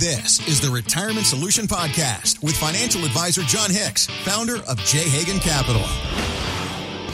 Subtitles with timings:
[0.00, 5.00] This is the Retirement Solution Podcast with financial advisor Jon Hicks, founder of J.
[5.00, 5.82] Hagan Capital.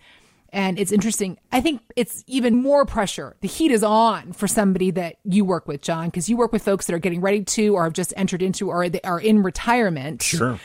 [0.53, 1.37] And it's interesting.
[1.51, 3.35] I think it's even more pressure.
[3.41, 6.63] The heat is on for somebody that you work with, Jon, because you work with
[6.63, 9.43] folks that are getting ready to or have just entered into or they are in
[9.43, 10.21] retirement.
[10.21, 10.59] Sure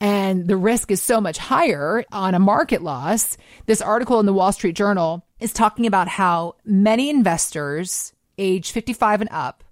[0.00, 3.36] and the risk is so much higher on a market loss.
[3.66, 9.22] This article in the Wall Street Journal is talking about how many investors age 55
[9.22, 9.64] and up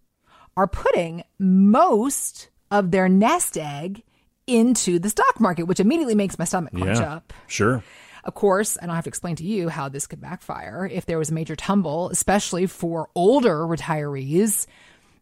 [0.57, 4.03] are putting most of their nest egg
[4.47, 7.33] into the stock market, which immediately makes my stomach crunch yeah, up.
[7.47, 7.83] Sure.
[8.27, 11.17] Of course, I don't have to explain to you how this could backfire if there
[11.17, 14.67] was a major tumble, especially for older retirees.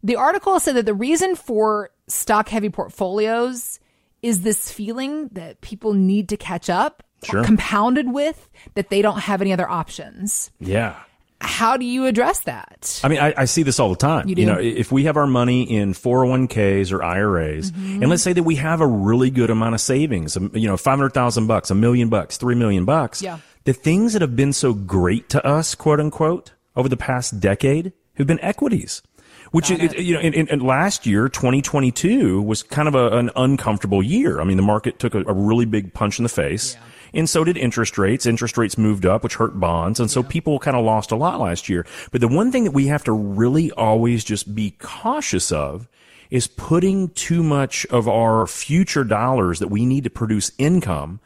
[0.03, 3.79] The article said that the reason for stock heavy portfolios
[4.23, 7.45] is this feeling that people need to catch up, sure.
[7.45, 10.51] compounded with that they don't have any other options.
[10.59, 10.99] Yeah.
[11.45, 13.01] How do you address that?
[13.05, 14.29] I mean, I, I see this all the time.
[14.29, 18.03] You, you, know, if we have our money in 401ks or IRAs, mm-hmm.
[18.03, 21.47] and let's say that we have a really good amount of savings, you know, 500,000
[21.47, 23.23] bucks, a million bucks, 3 million bucks.
[23.23, 23.39] Yeah.
[23.65, 27.93] The things that have been so great to us, quote unquote, over the past decade
[28.15, 29.03] have been equities.
[29.51, 33.31] Which it, you know, in, in, in, last year, 2022 was kind of a, an
[33.37, 34.41] uncomfortable year.
[34.41, 36.75] I mean, the market took a, a really big punch in the face.
[36.75, 36.81] Yeah.
[37.15, 38.27] And so did interest rates.
[38.27, 40.01] Interest rates moved up, which hurt bonds.
[40.01, 40.29] And so yeah.
[40.29, 41.87] people kind of lost a lot last year.
[42.11, 45.89] But the one thing that we have to really always just be cautious of
[46.31, 51.21] is putting too much of our future dollars that we need to produce income,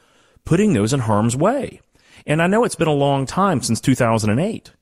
[0.45, 1.81] putting those in harm's way.
[2.27, 4.73] And I know it's been a long time since 2008.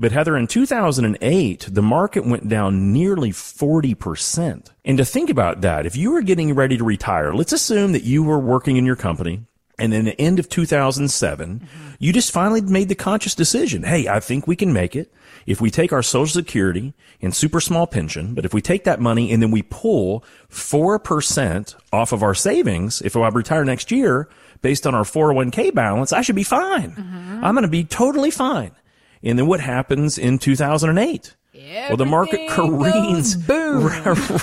[0.00, 4.70] But Heather, in 2008, the market went down nearly 40%.
[4.84, 8.04] And to think about that, if you were getting ready to retire, let's assume that
[8.04, 9.47] you were working in your company
[9.78, 11.88] and in the end of 2007, mm-hmm.
[11.98, 13.84] you just finally made the conscious decision.
[13.84, 15.12] Hey, I think we can make it.
[15.46, 19.00] If we take our social security and super small pension, but if we take that
[19.00, 24.28] money and then we pull 4% off of our savings, if I retire next year
[24.60, 26.90] based on our 401k balance, I should be fine.
[26.90, 27.44] Mm-hmm.
[27.44, 28.72] I'm going to be totally fine.
[29.22, 31.34] And then what happens in 2008?
[31.58, 33.34] Everything well, the market careens.
[33.46, 33.90] Boom.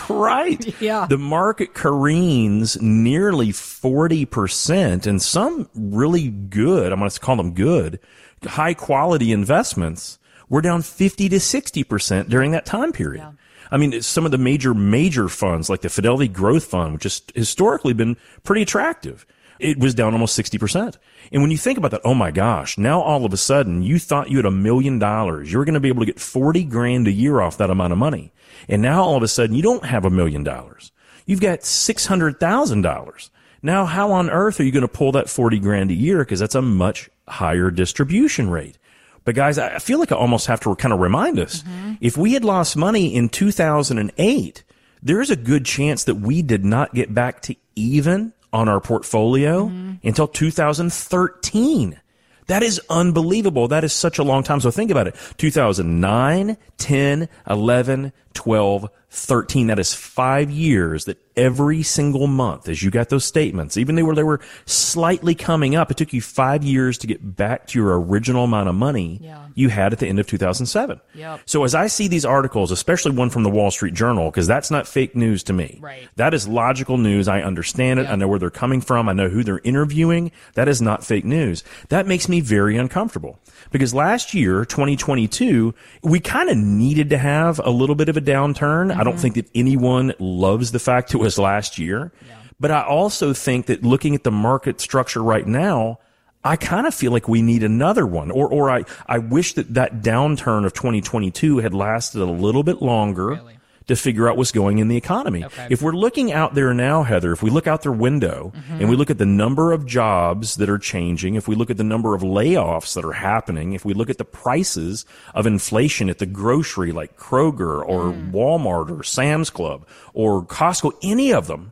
[0.09, 0.75] right.
[0.81, 1.07] Yeah.
[1.07, 7.99] The market careens nearly 40% and some really good, I'm going to call them good,
[8.43, 13.21] high quality investments were down 50 to 60% during that time period.
[13.21, 13.31] Yeah.
[13.71, 17.21] I mean, some of the major, major funds like the Fidelity Growth Fund, which has
[17.33, 19.25] historically been pretty attractive
[19.59, 20.97] it was down almost 60%.
[21.31, 23.99] And when you think about that, oh my gosh, now all of a sudden you
[23.99, 25.51] thought you had a million dollars.
[25.51, 27.93] You were going to be able to get 40 grand a year off that amount
[27.93, 28.33] of money.
[28.67, 30.91] And now all of a sudden you don't have a million dollars.
[31.25, 33.29] You've got $600,000.
[33.61, 36.23] Now how on earth are you going to pull that 40 grand a year?
[36.23, 38.77] Cause that's a much higher distribution rate.
[39.25, 41.93] But guys, I feel like I almost have to kind of remind us mm-hmm.
[41.99, 44.63] if we had lost money in 2008,
[45.01, 49.65] there's a good chance that we did not get back to even on our portfolio
[49.65, 50.07] mm-hmm.
[50.07, 51.99] until 2013.
[52.47, 53.67] That is unbelievable.
[53.67, 54.61] That is such a long time.
[54.61, 55.15] So think about it.
[55.37, 59.67] 2009, 10, 11, 12, 13.
[59.67, 64.13] That is five years that every single month, as you got those statements, even though
[64.13, 67.99] they were slightly coming up, it took you five years to get back to your
[67.99, 69.47] original amount of money yeah.
[69.53, 70.99] you had at the end of 2007.
[71.13, 71.41] Yep.
[71.45, 74.71] So as I see these articles, especially one from the Wall Street Journal, because that's
[74.71, 75.79] not fake news to me.
[75.81, 76.07] Right.
[76.15, 77.27] That is logical news.
[77.27, 78.03] I understand it.
[78.03, 78.11] Yep.
[78.11, 79.09] I know where they're coming from.
[79.09, 80.31] I know who they're interviewing.
[80.53, 81.63] That is not fake news.
[81.89, 83.39] That makes me very uncomfortable
[83.71, 85.73] because last year, 2022,
[86.03, 88.94] we kind of needed to have a little bit of a downturn.
[88.95, 89.01] Mm-hmm.
[89.01, 89.21] I don't mm-hmm.
[89.21, 92.37] think that anyone loves the fact it was last year, yeah.
[92.59, 95.99] but I also think that looking at the market structure right now,
[96.43, 99.73] I kind of feel like we need another one, or or I I wish that
[99.73, 103.27] that downturn of 2022 had lasted a little bit longer.
[103.27, 103.57] Really?
[103.87, 105.45] To figure out what's going in the economy.
[105.45, 105.67] Okay.
[105.69, 108.79] If we're looking out there now, Heather, if we look out their window mm-hmm.
[108.79, 111.77] and we look at the number of jobs that are changing, if we look at
[111.77, 116.09] the number of layoffs that are happening, if we look at the prices of inflation
[116.09, 118.31] at the grocery like Kroger or mm.
[118.31, 121.71] Walmart or Sam's Club or Costco, any of them,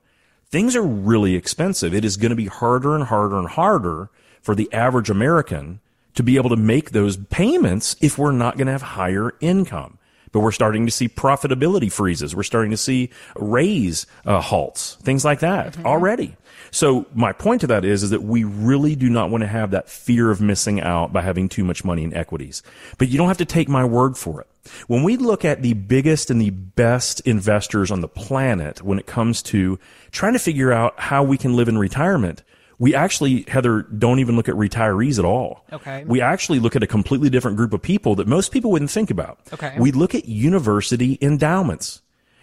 [0.49, 1.95] things are really expensive.
[1.95, 4.09] It is going to be harder and harder and harder
[4.41, 5.79] for the average American
[6.13, 9.97] to be able to make those payments if we're not going to have higher income.
[10.33, 12.35] But we're starting to see profitability freezes.
[12.35, 15.85] We're starting to see raise uh, halts, things like that mm-hmm.
[15.85, 16.35] already.
[16.71, 19.71] So my point to that is, is that we really do not want to have
[19.71, 22.63] that fear of missing out by having too much money in equities.
[22.97, 24.47] But you don't have to take my word for it.
[24.87, 29.05] When we look at the biggest and the best investors on the planet when it
[29.05, 29.77] comes to
[30.11, 32.43] trying to figure out how we can live in retirement,
[32.79, 35.65] we actually, Heather, don't even look at retirees at all.
[35.71, 36.03] Okay.
[36.05, 39.11] We actually look at a completely different group of people that most people wouldn't think
[39.11, 39.39] about.
[39.53, 39.75] Okay.
[39.79, 42.01] We look at university endowments.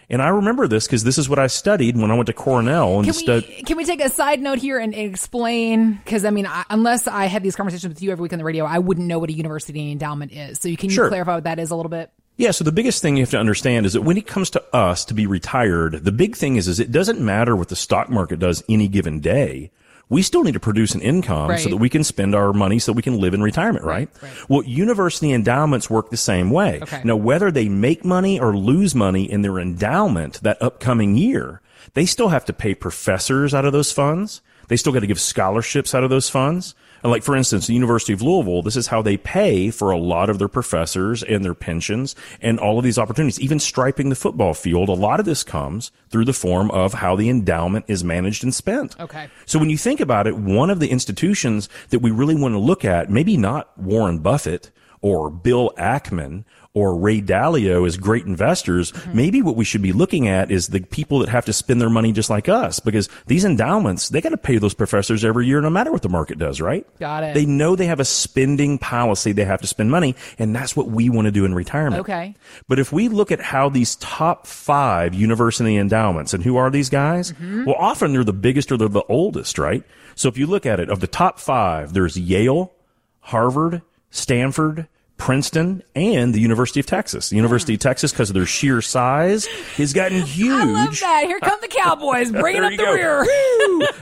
[0.09, 2.97] And I remember this because this is what I studied when I went to Cornell
[2.97, 6.00] and can stud- we, can we take a side note here and explain?
[6.05, 8.44] Because I mean, I, unless I had these conversations with you every week on the
[8.44, 10.59] radio, I wouldn't know what a university endowment is.
[10.59, 11.05] So you can Sure.
[11.05, 12.11] you clarify what that is a little bit?
[12.38, 14.65] Yeah, so the biggest thing you have to understand is that when it comes to
[14.75, 18.09] us to be retired, the big thing is, is it doesn't matter what the stock
[18.09, 19.71] market does any given day.
[20.11, 21.61] We still need to produce an income Right.
[21.61, 24.11] so that we can spend our money so we can live in retirement, right?
[24.21, 24.33] right.
[24.49, 26.81] Well, university endowments work the same way.
[26.83, 27.01] Okay.
[27.05, 31.62] Now, whether they make money or lose money in their endowment that upcoming year,
[31.95, 34.43] they still have to pay professors out of those funds.
[34.69, 36.75] They still got to give scholarships out of those funds.
[37.02, 39.99] And like, for instance, the University of Louisville, this is how they pay for a
[39.99, 44.14] lot of their professors and their pensions and all of these opportunities, even striping the
[44.14, 44.88] football field.
[44.88, 48.55] A lot of this comes through the form of how the endowment is managed and
[48.55, 48.99] spent.
[49.00, 49.29] Okay.
[49.47, 52.58] So when you think about it, one of the institutions that we really want to
[52.58, 54.70] look at, maybe not Warren Buffett
[55.00, 59.17] or Bill Ackman or Ray Dalio as great investors, Mm-hmm.
[59.17, 61.91] maybe what we should be looking at is the people that have to spend their
[61.91, 65.61] money just like us because these endowments, they got to pay those professors every year
[65.61, 66.87] no matter what the market does, right?
[67.01, 67.35] Got it.
[67.35, 69.33] They know they have a spending policy.
[69.33, 72.01] They have to spend money and that's what we want to do in retirement.
[72.03, 72.35] Okay.
[72.69, 76.89] But if we look at how these top five university endowments and who are these
[76.89, 77.33] guys?
[77.33, 77.65] Mm-hmm.
[77.65, 79.83] Well, often they're the biggest or they're the oldest, right?
[80.15, 82.73] So if you look at it, of the top five, there's Yale,
[83.21, 84.87] Harvard, Stanford,
[85.21, 87.29] Princeton, and the University of Texas.
[87.29, 87.89] The University of hmm.
[87.89, 89.47] Texas, because of their sheer size,
[89.77, 90.51] has gotten huge.
[90.61, 91.25] I love that.
[91.27, 92.93] Here come the Cowboys, bringing up the go.
[92.93, 93.21] rear.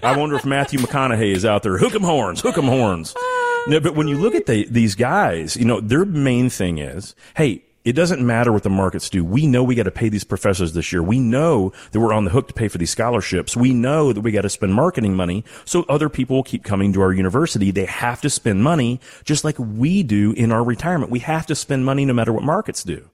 [0.03, 1.77] I wonder if Matthew McConaughey is out there.
[1.77, 3.15] Hook 'em horns, hook 'em horns.
[3.67, 7.15] No, but when you look at the, these guys, you know, their main thing is,
[7.37, 9.25] hey, it doesn't matter what the markets do.
[9.25, 11.03] We know we got to pay these professors this year.
[11.03, 13.57] We know that we're on the hook to pay for these scholarships.
[13.57, 16.93] We know that we got to spend marketing money so other people will keep coming
[16.93, 17.71] to our university.
[17.71, 21.11] They have to spend money just like we do in our retirement.
[21.11, 23.09] We have to spend money no matter what markets do.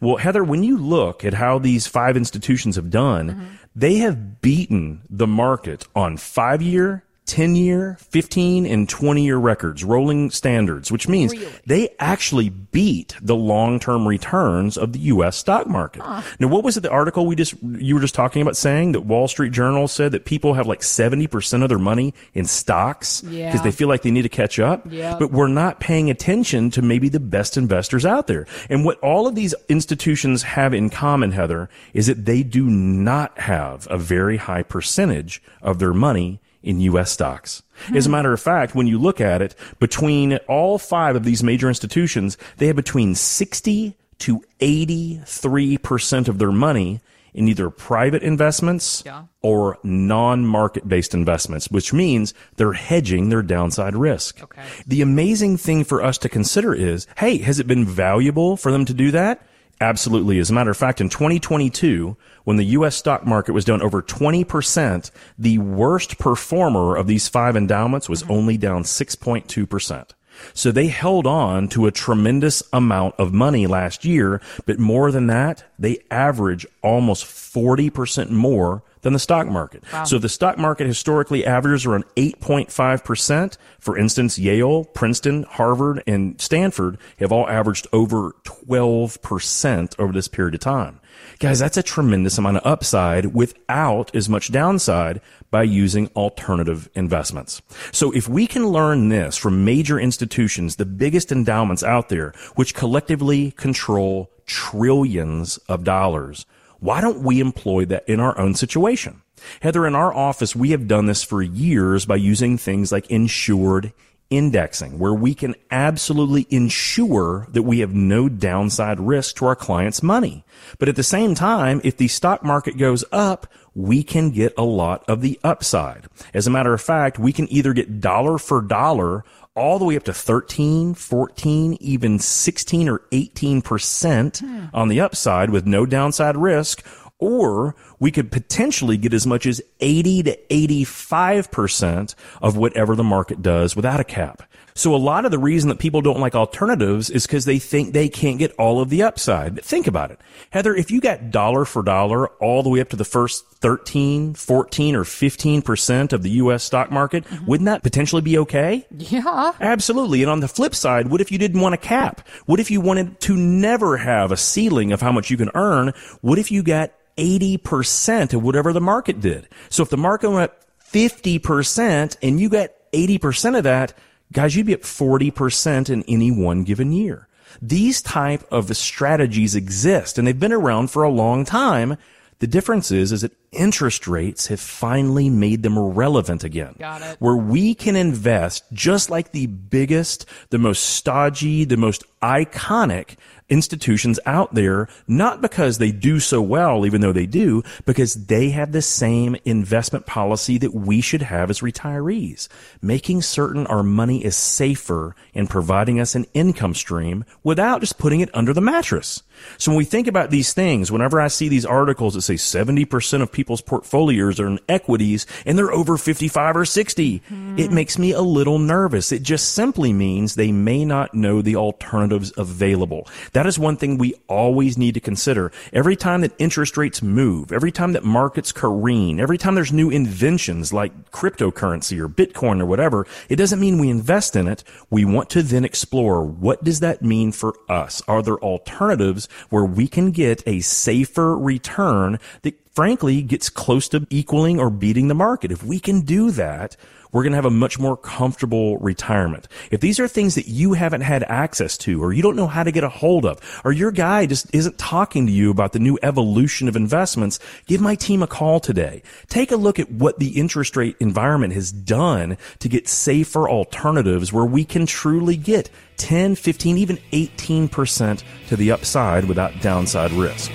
[0.00, 3.44] Well, Heather, when you look at how these five institutions have done, mm-hmm.
[3.74, 9.84] they have beaten the market on five year, 10 year, 15 and 20 year records,
[9.84, 11.48] rolling standards, which means Really?
[11.64, 15.36] they actually beat the long-term returns of the U.S.
[15.36, 16.02] stock market.
[16.40, 16.80] Now, what was it?
[16.80, 20.12] The article we just, you were just talking about saying that Wall Street Journal said
[20.12, 23.62] that people have like 70% of their money in stocks because Yeah.
[23.62, 24.84] they feel like they need to catch up.
[24.90, 25.16] Yeah.
[25.18, 28.46] But we're not paying attention to maybe the best investors out there.
[28.68, 33.38] And what all of these institutions have in common, Heather, is that they do not
[33.38, 37.10] have a very high percentage of their money in U.S.
[37.10, 37.62] stocks.
[37.86, 37.96] Hmm.
[37.96, 41.42] As a matter of fact, when you look at it, between all five of these
[41.42, 47.00] major institutions, they have between 60 to 83% of their money
[47.32, 49.22] in either private investments Yeah.
[49.40, 54.42] or non-market based investments, which means they're hedging their downside risk.
[54.42, 54.62] Okay.
[54.86, 58.84] The amazing thing for us to consider is, hey, has it been valuable for them
[58.84, 59.46] to do that?
[59.80, 60.38] Absolutely.
[60.38, 62.96] As a matter of fact, in 2022, when the U.S.
[62.96, 68.32] stock market was down over 20%, the worst performer of these five endowments was mm-hmm.
[68.32, 70.10] only down 6.2%.
[70.52, 75.26] So they held on to a tremendous amount of money last year, but more than
[75.28, 79.82] that, they average almost 40% more than the stock market.
[80.04, 86.98] So the stock market historically averages around 8.5%, for instance, Yale, Princeton, Harvard, and Stanford
[87.18, 91.00] have all averaged over 12% over this period of time.
[91.38, 97.62] Guys, that's a tremendous amount of upside without as much downside by using alternative investments.
[97.92, 102.74] So if we can learn this from major institutions, the biggest endowments out there, which
[102.74, 106.46] collectively control trillions of dollars,
[106.80, 109.22] why don't we employ that in our own situation?
[109.60, 113.92] Heather, in our office, we have done this for years by using things like insured
[114.30, 120.02] indexing, where we can absolutely ensure that we have no downside risk to our clients'
[120.02, 120.44] money.
[120.78, 124.62] But at the same time, if the stock market goes up, we can get a
[124.62, 126.06] lot of the upside.
[126.32, 129.96] As a matter of fact, we can either get dollar for dollar all the way
[129.96, 134.64] up to 13, 14, even 16 or 18% hmm.
[134.72, 136.84] on the upside with no downside risk,
[137.18, 143.42] or we could potentially get as much as 80 to 85% of whatever the market
[143.42, 144.42] does without a cap.
[144.74, 147.92] So a lot of the reason that people don't like alternatives is because they think
[147.92, 149.62] they can't get all of the upside.
[149.62, 150.20] Think about it.
[150.50, 154.34] Heather, if you got dollar for dollar all the way up to the first 13,
[154.34, 156.64] 14, or 15% of the U.S.
[156.64, 157.46] stock market, mm-hmm.
[157.46, 158.86] wouldn't that potentially be okay?
[158.90, 159.52] Yeah.
[159.60, 160.22] Absolutely.
[160.22, 162.26] And on the flip side, what if you didn't want a cap?
[162.46, 165.92] What if you wanted to never have a ceiling of how much you can earn?
[166.20, 169.48] What if you got 80% of whatever the market did?
[169.68, 173.92] So if the market went up 50% and you got 80% of that,
[174.32, 177.28] guys, you'd be at 40% in any one given year.
[177.60, 181.96] These type of strategies exist and they've been around for a long time.
[182.38, 186.74] The difference is, is that interest rates have finally made them relevant again.
[186.78, 187.16] Got it.
[187.18, 193.16] Where we can invest just like the biggest, the most stodgy, the most iconic
[193.50, 198.50] institutions out there, not because they do so well, even though they do, because they
[198.50, 202.48] have the same investment policy that we should have as retirees,
[202.80, 208.20] making certain our money is safer and providing us an income stream without just putting
[208.20, 209.22] it under the mattress.
[209.58, 213.22] So when we think about these things, whenever I see these articles that say 70%
[213.22, 217.58] of people's portfolios are in equities and they're over 55 or 60, mm.
[217.58, 219.12] it makes me a little nervous.
[219.12, 223.08] It just simply means they may not know the alternatives available.
[223.40, 225.50] That is one thing we always need to consider.
[225.72, 229.88] Every time that interest rates move, every time that markets careen, every time there's new
[229.88, 234.62] inventions like cryptocurrency or Bitcoin or whatever, it doesn't mean we invest in it.
[234.90, 238.02] We want to then explore what does that mean for us?
[238.06, 244.06] Are there alternatives where we can get a safer return that frankly gets close to
[244.08, 245.52] equaling or beating the market.
[245.52, 246.78] If we can do that,
[247.12, 249.48] we're going to have a much more comfortable retirement.
[249.70, 252.62] If these are things that you haven't had access to or you don't know how
[252.62, 255.78] to get a hold of or your guy just isn't talking to you about the
[255.78, 259.02] new evolution of investments, give my team a call today.
[259.28, 264.32] Take a look at what the interest rate environment has done to get safer alternatives
[264.32, 265.68] where we can truly get
[265.98, 270.50] 10, 15, even 18% to the upside without downside risk.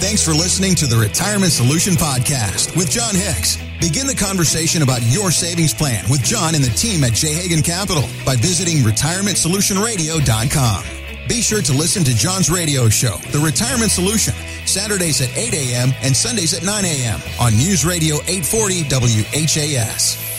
[0.00, 3.58] Thanks for listening to the Retirement Solution Podcast with Jon Hicks.
[3.80, 7.34] Begin the conversation about your savings plan with Jon and the team at J.
[7.34, 10.84] Hagan Capital by visiting retirementsolutionradio.com.
[11.28, 14.32] Be sure to listen to Jon's radio show, The Retirement Solution,
[14.64, 15.90] Saturdays at 8 a.m.
[16.00, 17.20] and Sundays at 9 a.m.
[17.38, 20.29] on News Radio 840 WHAS.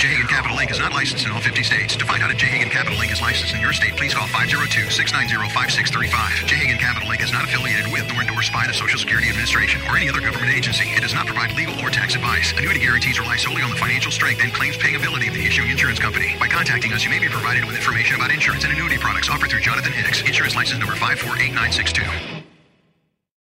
[0.00, 0.16] J.
[0.16, 0.72] Hagan Capital Inc.
[0.72, 1.94] is not licensed in all 50 states.
[1.94, 2.46] To find out if J.
[2.46, 3.12] Hagan Capital Inc.
[3.12, 6.48] is licensed in your state, please call 502-690-5635.
[6.48, 6.56] J.
[6.56, 7.20] Hagan Capital Inc.
[7.20, 10.56] is not affiliated with nor endorsed by the Social Security Administration or any other government
[10.56, 10.88] agency.
[10.96, 12.56] It does not provide legal or tax advice.
[12.56, 15.68] Annuity guarantees rely solely on the financial strength and claims paying ability of the issuing
[15.68, 16.34] insurance company.
[16.40, 19.50] By contacting us, you may be provided with information about insurance and annuity products offered
[19.52, 22.39] through Jonathan Hicks, insurance license number 548962.